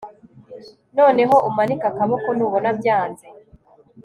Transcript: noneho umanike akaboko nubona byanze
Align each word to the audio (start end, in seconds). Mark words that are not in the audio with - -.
noneho 0.97 1.35
umanike 1.49 1.85
akaboko 1.91 2.27
nubona 2.37 2.69
byanze 2.79 3.25